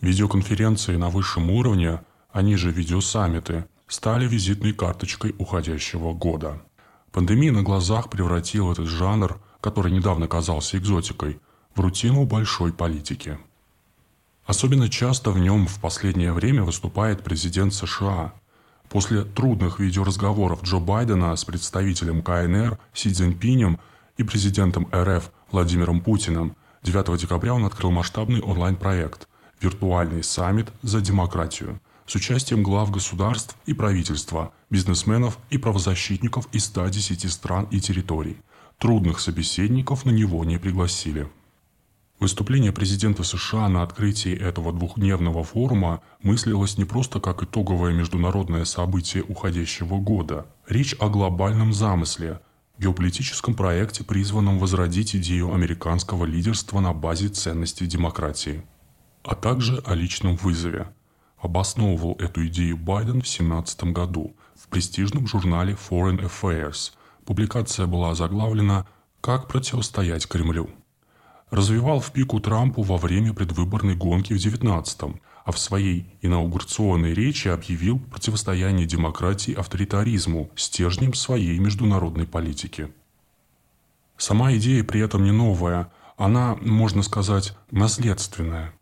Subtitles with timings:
[0.00, 2.00] Видеоконференции на высшем уровне,
[2.32, 6.62] они же видеосаммиты, стали визитной карточкой уходящего года.
[7.12, 11.40] Пандемия на глазах превратила этот жанр, который недавно казался экзотикой,
[11.74, 13.38] в рутину большой политики.
[14.46, 18.32] Особенно часто в нем в последнее время выступает президент США.
[18.88, 23.78] После трудных видеоразговоров Джо Байдена с представителем КНР Си Цзиньпинем
[24.16, 29.28] и президентом РФ Владимиром Путиным 9 декабря он открыл масштабный онлайн-проект
[29.60, 37.30] «Виртуальный саммит за демократию» с участием глав государств и правительства, бизнесменов и правозащитников из 110
[37.30, 38.38] стран и территорий.
[38.78, 41.30] Трудных собеседников на него не пригласили.
[42.18, 49.22] Выступление президента США на открытии этого двухдневного форума мыслилось не просто как итоговое международное событие
[49.22, 50.46] уходящего года.
[50.68, 52.40] Речь о глобальном замысле,
[52.78, 58.64] геополитическом проекте, призванном возродить идею американского лидерства на базе ценностей демократии,
[59.22, 60.92] а также о личном вызове.
[61.38, 66.92] Обосновывал эту идею Байден в 2017 году в престижном журнале Foreign Affairs.
[67.24, 68.86] Публикация была заглавлена
[69.20, 70.70] «Как противостоять Кремлю».
[71.50, 77.48] Развивал в пику Трампу во время предвыборной гонки в 2019 а в своей инаугурационной речи
[77.48, 82.92] объявил противостояние демократии авторитаризму стержнем своей международной политики.
[84.16, 88.74] Сама идея при этом не новая, она, можно сказать, наследственная.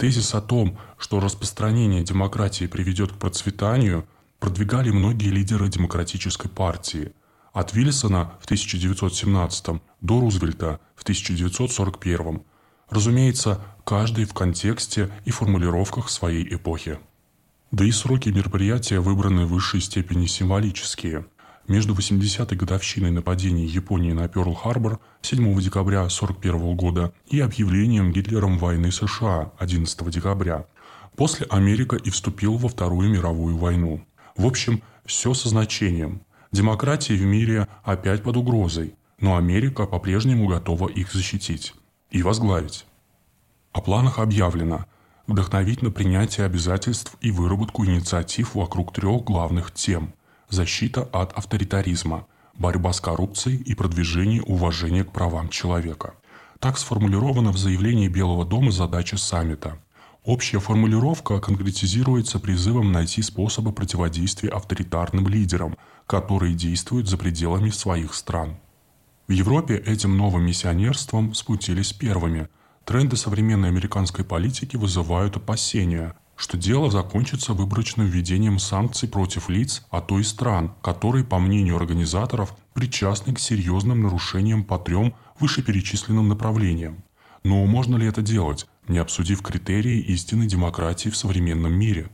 [0.00, 7.12] Тезис о том, что распространение демократии приведет к процветанию, продвигали многие лидеры демократической партии.
[7.52, 12.42] От Вильсона в 1917 до Рузвельта в 1941
[12.88, 16.98] Разумеется, каждый в контексте и формулировках своей эпохи.
[17.70, 21.26] Да и сроки мероприятия выбраны в высшей степени символические.
[21.70, 28.90] Между 80-й годовщиной нападения Японии на Пёрл-Харбор 7 декабря 1941 года и объявлением Гитлером войны
[28.90, 30.66] США 11 декабря.
[31.14, 34.04] После Америка и вступила во Вторую мировую войну.
[34.36, 36.22] В общем, все со значением.
[36.50, 41.74] Демократия в мире опять под угрозой, но Америка по-прежнему готова их защитить
[42.10, 42.84] и возглавить.
[43.70, 44.86] О планах объявлено
[45.28, 50.14] вдохновить на принятие обязательств и выработку инициатив вокруг трех главных тем–
[50.52, 56.14] защита от авторитаризма, борьба с коррупцией и продвижение уважения к правам человека.
[56.58, 59.78] Так сформулирована в заявлении Белого дома задача саммита.
[60.24, 68.56] Общая формулировка конкретизируется призывом найти способы противодействия авторитарным лидерам, которые действуют за пределами своих стран.
[69.26, 72.48] В Европе этим новым миссионерством спутились первыми.
[72.84, 80.00] Тренды современной американской политики вызывают опасения, что дело закончится выборочным введением санкций против лиц, а
[80.00, 87.04] то и стран, которые, по мнению организаторов, причастны к серьезным нарушениям по трем вышеперечисленным направлениям.
[87.44, 92.08] Но можно ли это делать, не обсудив критерии истинной демократии в современном мире?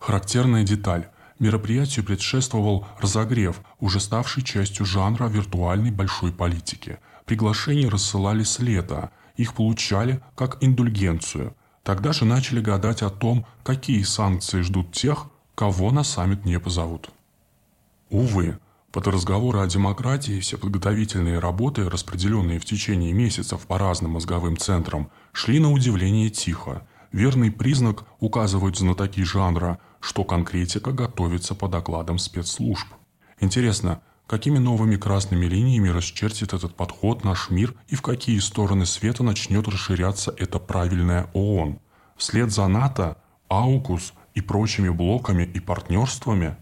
[0.00, 1.08] Характерная деталь.
[1.38, 6.98] Мероприятию предшествовал разогрев, уже ставший частью жанра виртуальной большой политики.
[7.26, 11.54] Приглашения рассылали с лета, их получали как индульгенцию.
[11.86, 17.10] Тогда же начали гадать о том, какие санкции ждут тех, кого на саммит не позовут.
[18.10, 18.58] Увы,
[18.90, 25.12] под разговоры о демократии все подготовительные работы, распределенные в течение месяцев по разным мозговым центрам,
[25.30, 26.84] шли на удивление тихо.
[27.12, 32.88] Верный признак указывают знатоки жанра, что конкретика готовится по докладам спецслужб.
[33.38, 39.22] Интересно, какими новыми красными линиями расчертит этот подход наш мир и в какие стороны света
[39.22, 41.78] начнет расширяться эта правильная ООН?
[42.16, 46.56] Вслед за НАТО, АУКУС и прочими блоками и партнерствами?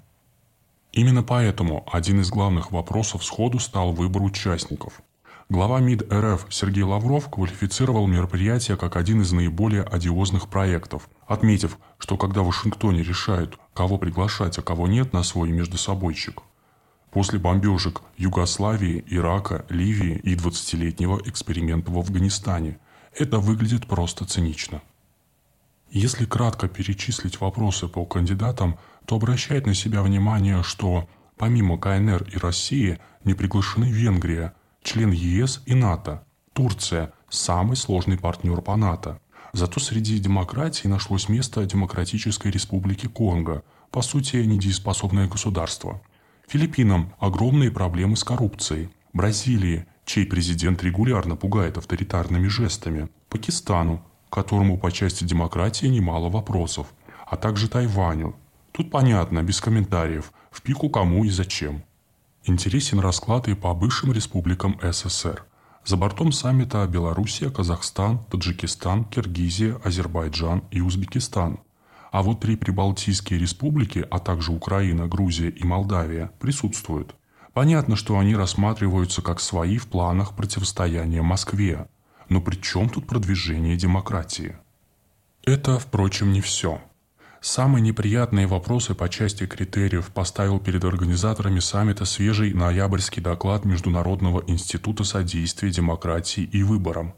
[0.93, 5.03] Именно поэтому один из главных вопросов сходу стал выбор участников–
[5.51, 12.17] Глава МИД РФ Сергей Лавров квалифицировал мероприятие как один из наиболее одиозных проектов, отметив, что
[12.17, 16.41] когда в Вашингтоне решают, кого приглашать, а кого нет на свой междусобойчик,
[17.15, 22.79] после бомбежек Югославии, Ирака, Ливии и 20-летнего эксперимента в Афганистане,
[23.17, 24.83] это выглядит просто цинично.
[25.93, 31.09] Если кратко перечислить вопросы по кандидатам, то обращает на себя внимание, что
[31.39, 34.53] помимо КНР и России не приглашены Венгрия–
[34.83, 36.25] член ЕС и НАТО.
[36.53, 39.21] Турция– самый сложный партнер по НАТО.
[39.53, 43.63] Зато среди демократий нашлось место Демократической Республики Конго,
[43.93, 46.03] по сути, недееспособное государство.
[46.47, 48.91] Филиппинам огромные проблемы с коррупцией.
[49.13, 53.09] Бразилии, чей президент регулярно пугает авторитарными жестами.
[53.29, 56.89] Пакистану, которому по части демократии немало вопросов.
[57.27, 58.37] А также Тайваню.
[58.73, 61.83] Тут понятно, без комментариев, в пику кому и зачем.
[62.45, 65.45] Интересен расклад и по бывшим республикам СССР.
[65.85, 71.61] За бортом саммита Белоруссия, Казахстан, Таджикистан, Киргизия, Азербайджан и Узбекистан.
[72.15, 77.16] А вот три прибалтийские республики, а также Украина, Грузия и Молдавия присутствуют.
[77.55, 81.89] Понятно, что они рассматриваются как свои в планах противостояния Москве.
[82.28, 84.57] Но при чем тут продвижение демократии?
[85.45, 86.81] Это, впрочем, не все.
[87.41, 95.03] Самые неприятные вопросы по части критериев поставил перед организаторами саммита свежий ноябрьский доклад Международного института
[95.03, 97.15] содействия демократии и выборам,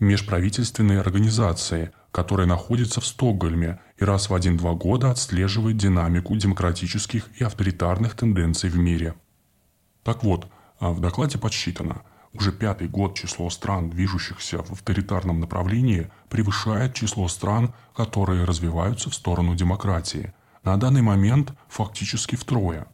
[0.00, 7.44] межправительственной организации, которая находится в Стокгольме и раз в один-два года отслеживает динамику демократических и
[7.44, 9.14] авторитарных тенденций в мире.
[10.02, 10.48] Так вот,
[10.78, 12.02] а в докладе подсчитано,
[12.32, 19.14] уже пятый год число стран, движущихся в авторитарном направлении, превышает число стран, которые развиваются в
[19.14, 20.32] сторону демократии.
[20.64, 22.86] На данный момент фактически втрое.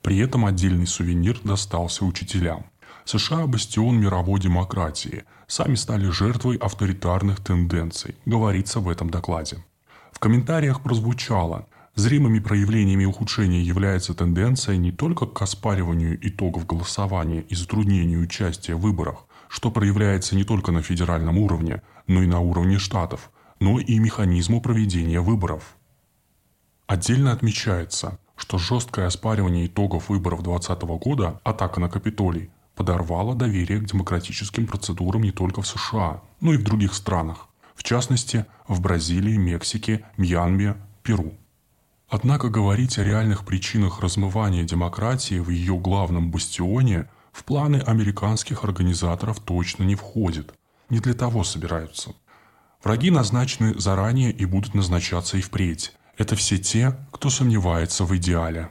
[0.00, 2.66] При этом отдельный сувенир достался учителям.
[3.04, 9.64] США– бастион мировой демократии, сами стали жертвой авторитарных тенденций, говорится в этом докладе.
[10.12, 11.66] В комментариях прозвучало–
[11.98, 18.82] Зримыми проявлениями ухудшения является тенденция не только к оспариванию итогов голосования и затруднению участия в
[18.82, 23.98] выборах, что проявляется не только на федеральном уровне, но и на уровне штатов, но и
[23.98, 25.76] механизму проведения выборов.
[26.86, 33.86] Отдельно отмечается, что жесткое оспаривание итогов выборов 2020 года, атака на Капитолий, подорвало доверие к
[33.86, 39.36] демократическим процедурам не только в США, но и в других странах, в частности в Бразилии,
[39.36, 41.34] Мексике, Мьянме, Перу.
[42.08, 49.40] Однако говорить о реальных причинах размывания демократии в ее главном бастионе в планы американских организаторов
[49.40, 50.54] точно не входит.
[50.88, 52.14] Не для того собираются.
[52.84, 55.92] Враги назначены заранее и будут назначаться и впредь.
[56.16, 58.70] Это все те, кто сомневается в идеале.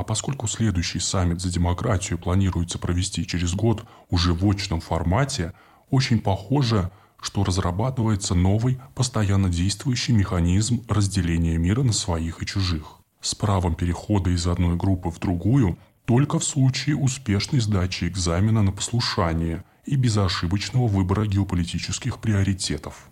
[0.00, 5.52] А поскольку следующий саммит за демократию планируется провести через год уже в очном формате,
[5.90, 13.34] очень похоже, что разрабатывается новый, постоянно действующий механизм разделения мира на своих и чужих, с
[13.34, 15.76] правом перехода из одной группы в другую
[16.06, 23.10] только в случае успешной сдачи экзамена на послушание и безошибочного выбора геополитических приоритетов.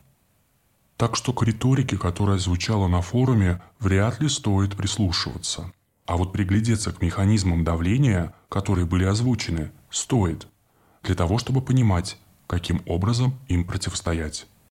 [0.96, 5.70] Так что к риторике, которая звучала на форуме, вряд ли стоит прислушиваться.
[6.08, 10.49] А вот приглядеться к механизмам давления, которые были озвучены, стоит,
[11.02, 12.16] для того чтобы понимать,
[12.46, 14.46] каким образом им противостоять.